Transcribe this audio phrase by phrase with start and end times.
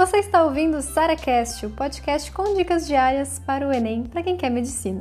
[0.00, 4.34] Você está ouvindo o SaraCast, o podcast com dicas diárias para o Enem para quem
[4.34, 5.00] quer medicina.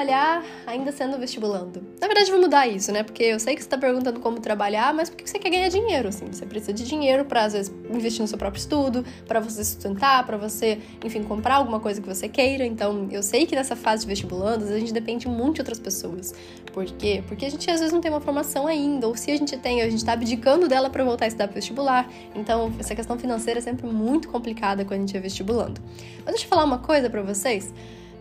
[0.00, 1.82] Trabalhar ainda sendo vestibulando?
[2.00, 3.02] Na verdade, vou mudar isso, né?
[3.02, 6.08] Porque eu sei que você está perguntando como trabalhar, mas porque você quer ganhar dinheiro,
[6.08, 6.26] assim.
[6.32, 10.24] Você precisa de dinheiro para, às vezes, investir no seu próprio estudo, para você sustentar,
[10.24, 12.64] para você, enfim, comprar alguma coisa que você queira.
[12.64, 16.34] Então, eu sei que nessa fase de vestibulandos a gente depende muito de outras pessoas.
[16.72, 17.22] Por quê?
[17.28, 19.82] Porque a gente, às vezes, não tem uma formação ainda, ou se a gente tem,
[19.82, 22.10] a gente está abdicando dela para voltar a estudar pro vestibular.
[22.34, 25.80] Então, essa questão financeira é sempre muito complicada quando a gente é vestibulando.
[26.24, 27.72] Mas deixa eu falar uma coisa para vocês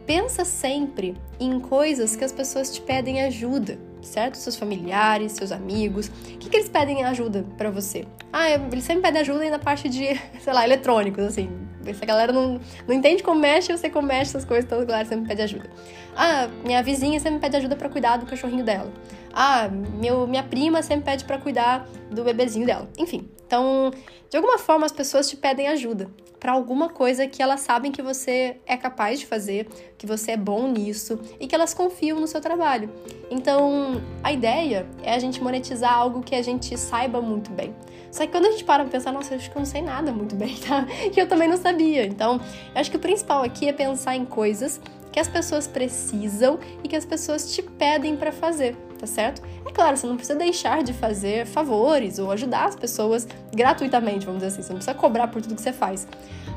[0.10, 4.38] pensa sempre em coisas que as pessoas te pedem ajuda, certo?
[4.38, 6.08] Seus familiares, seus amigos.
[6.08, 8.08] O que, que eles pedem ajuda para você?
[8.34, 11.48] Ah, eles sempre pedem ajuda na parte de, sei lá, eletrônicos, assim.
[11.86, 14.86] Se a galera não, não entende como mexe, você como mexe essas coisas, então a
[14.86, 15.70] galera sempre pede ajuda.
[16.16, 18.92] Ah, minha vizinha sempre pede ajuda para cuidar do cachorrinho dela.
[19.34, 22.90] Ah, meu, minha prima sempre pede para cuidar do bebezinho dela.
[22.98, 23.92] Enfim, então,
[24.30, 26.10] de alguma forma as pessoas te pedem ajuda
[26.40, 30.38] para alguma coisa que elas sabem que você é capaz de fazer, que você é
[30.38, 32.90] bom nisso e que elas confiam no seu trabalho.
[33.30, 37.76] Então, a ideia é a gente monetizar algo que a gente saiba muito bem.
[38.12, 39.82] Só que quando a gente para pra pensar, nossa, eu acho que eu não sei
[39.82, 40.88] nada muito bem, tá?
[41.16, 41.79] E eu também não sabia.
[41.82, 42.40] Então,
[42.74, 44.80] eu acho que o principal aqui é pensar em coisas
[45.12, 49.42] que as pessoas precisam e que as pessoas te pedem para fazer, tá certo?
[49.66, 54.42] É claro, você não precisa deixar de fazer favores ou ajudar as pessoas gratuitamente, vamos
[54.42, 56.08] dizer assim, você não precisa cobrar por tudo que você faz.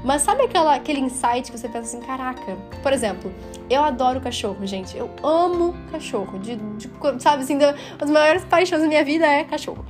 [0.04, 3.32] Mas sabe aquela, aquele insight que você pensa assim, caraca, por exemplo,
[3.70, 6.90] eu adoro cachorro, gente, eu amo cachorro, de, de
[7.20, 7.56] sabe assim,
[8.00, 9.84] as maiores paixões da minha vida é cachorro.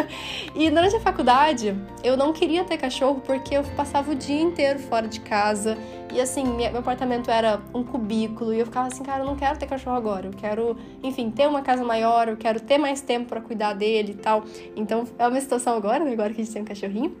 [0.56, 4.78] e durante a faculdade, eu não queria ter cachorro porque eu passava o dia inteiro
[4.78, 5.76] fora de casa,
[6.12, 9.58] e assim, meu apartamento era um cubículo e eu ficava assim, cara, eu não quero
[9.58, 10.26] ter cachorro agora.
[10.26, 14.12] Eu quero, enfim, ter uma casa maior, eu quero ter mais tempo para cuidar dele
[14.12, 14.44] e tal.
[14.74, 16.12] Então é uma situação agora, né?
[16.12, 17.16] Agora que a gente tem um cachorrinho.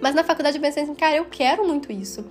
[0.00, 2.24] Mas na faculdade eu pensei assim, cara, eu quero muito isso.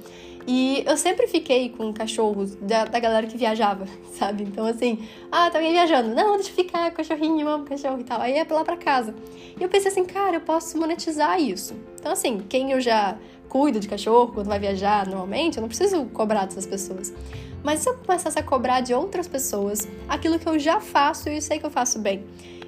[0.50, 3.86] E eu sempre fiquei com cachorros da, da galera que viajava,
[4.18, 4.44] sabe?
[4.44, 6.16] Então, assim, ah, tá alguém viajando.
[6.16, 8.22] Não, deixa eu ficar, cachorrinho, amo cachorro e tal.
[8.22, 9.14] Aí é lá pra casa.
[9.60, 11.76] E eu pensei assim, cara, eu posso monetizar isso.
[12.00, 13.18] Então, assim, quem eu já
[13.58, 17.12] cuido de cachorro, quando vai viajar normalmente, eu não preciso cobrar dessas pessoas.
[17.64, 21.38] Mas se eu começasse a cobrar de outras pessoas aquilo que eu já faço e
[21.38, 22.24] eu sei que eu faço bem.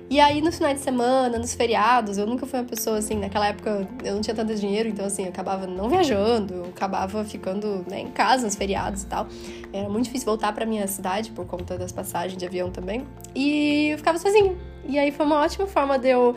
[0.09, 3.47] E aí, nos finais de semana, nos feriados, eu nunca fui uma pessoa assim, naquela
[3.47, 7.85] época eu não tinha tanto dinheiro, então assim, eu acabava não viajando, eu acabava ficando
[7.87, 9.27] né, em casa nos feriados e tal.
[9.71, 13.05] Era muito difícil voltar para minha cidade por conta das passagens de avião também.
[13.35, 14.55] E eu ficava sozinha.
[14.83, 16.35] E aí foi uma ótima forma de eu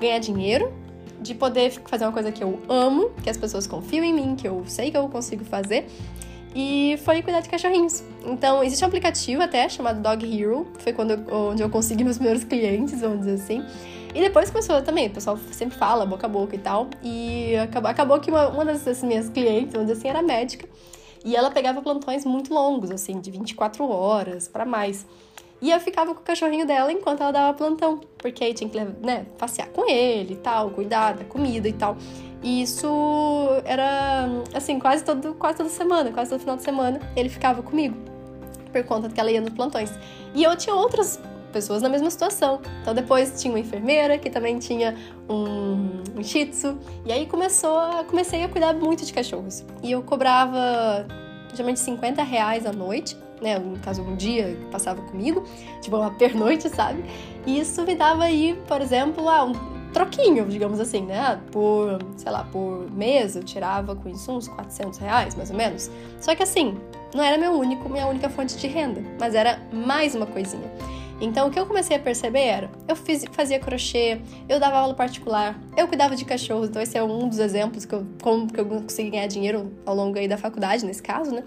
[0.00, 0.72] ganhar dinheiro,
[1.22, 4.46] de poder fazer uma coisa que eu amo, que as pessoas confiam em mim, que
[4.46, 5.86] eu sei que eu consigo fazer.
[6.54, 8.02] E foi cuidar de cachorrinhos.
[8.26, 12.18] Então, existe um aplicativo até chamado Dog Hero, foi quando eu, onde eu consegui meus
[12.18, 13.64] primeiros clientes, vamos dizer assim.
[14.14, 16.88] E depois começou também, o pessoal sempre fala boca a boca e tal.
[17.02, 20.68] E acabou, acabou que uma, uma das minhas clientes, vamos dizer assim, era médica.
[21.24, 25.06] E ela pegava plantões muito longos, assim, de 24 horas para mais.
[25.62, 28.78] E eu ficava com o cachorrinho dela enquanto ela dava plantão, porque aí tinha que
[29.00, 31.96] né, passear com ele e tal, cuidar da comida e tal.
[32.42, 32.88] E isso
[33.64, 37.96] era, assim, quase, todo, quase toda semana, quase todo final de semana, ele ficava comigo,
[38.72, 39.92] por conta que ela ia nos plantões.
[40.34, 41.20] E eu tinha outras
[41.52, 42.60] pessoas na mesma situação.
[42.80, 44.96] Então depois tinha uma enfermeira que também tinha
[45.28, 46.76] um, um shih tzu.
[47.06, 49.64] E aí começou a, comecei a cuidar muito de cachorros.
[49.80, 51.06] E eu cobrava
[51.54, 53.58] geralmente 50 reais à noite né?
[53.58, 55.44] No caso, um dia que passava comigo,
[55.80, 57.04] tipo uma pernoite, sabe?
[57.46, 59.52] E isso me dava aí, por exemplo, ah, um
[59.92, 61.40] troquinho, digamos assim, né?
[61.50, 65.90] Por, sei lá, por mês eu tirava com isso uns 400 reais, mais ou menos.
[66.20, 66.78] Só que assim,
[67.14, 70.70] não era meu único, minha única fonte de renda, mas era mais uma coisinha.
[71.20, 74.92] Então, o que eu comecei a perceber era: eu fiz, fazia crochê, eu dava aula
[74.92, 76.68] particular, eu cuidava de cachorros.
[76.68, 79.94] Então, esse é um dos exemplos que eu, como que eu consegui ganhar dinheiro ao
[79.94, 81.44] longo aí da faculdade, nesse caso, né?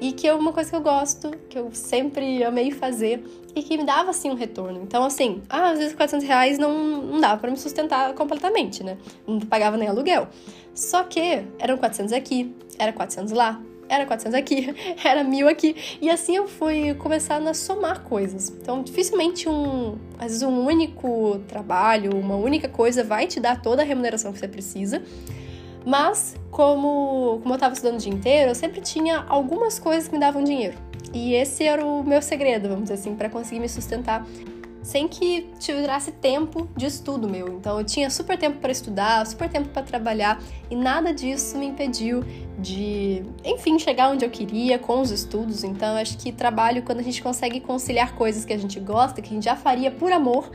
[0.00, 3.22] E que é uma coisa que eu gosto, que eu sempre amei fazer
[3.54, 4.80] e que me dava assim um retorno.
[4.82, 8.96] Então, assim, ah, às vezes 400 reais não, não dava para me sustentar completamente, né?
[9.26, 10.28] Não pagava nem aluguel.
[10.74, 14.74] Só que eram 400 aqui, era 400 lá, era 400 aqui,
[15.04, 15.74] era mil aqui.
[16.00, 18.50] E assim eu fui começando a somar coisas.
[18.50, 23.82] Então, dificilmente um, às vezes um único trabalho, uma única coisa vai te dar toda
[23.82, 25.02] a remuneração que você precisa.
[25.84, 30.14] Mas, como, como eu estava estudando o dia inteiro, eu sempre tinha algumas coisas que
[30.14, 30.76] me davam dinheiro.
[31.12, 34.26] E esse era o meu segredo, vamos dizer assim, para conseguir me sustentar
[34.82, 37.48] sem que tirasse tempo de estudo meu.
[37.48, 40.40] Então eu tinha super tempo para estudar, super tempo para trabalhar
[40.70, 42.24] e nada disso me impediu
[42.58, 45.62] de, enfim, chegar onde eu queria com os estudos.
[45.62, 49.28] Então acho que trabalho quando a gente consegue conciliar coisas que a gente gosta, que
[49.28, 50.50] a gente já faria por amor,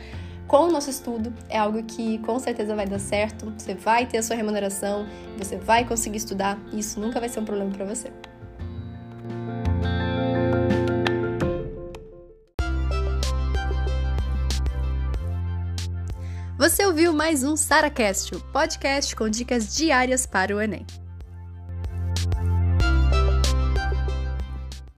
[0.47, 3.53] com o nosso estudo é algo que com certeza vai dar certo.
[3.57, 5.05] Você vai ter a sua remuneração,
[5.37, 8.11] você vai conseguir estudar, e isso nunca vai ser um problema para você.
[16.57, 20.85] Você ouviu mais um SaraCast, o podcast com dicas diárias para o Enem.